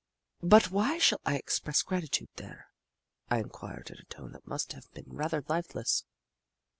"But 0.41 0.71
why 0.71 0.97
shall 0.97 1.21
I 1.27 1.35
express 1.35 1.83
gratitude 1.83 2.29
there?" 2.37 2.71
I 3.29 3.37
inquired 3.37 3.91
in 3.91 3.99
a 3.99 4.03
tone 4.05 4.31
that 4.31 4.47
must 4.47 4.73
have 4.73 4.91
been 4.95 5.05
rather 5.13 5.43
lifeless. 5.47 6.05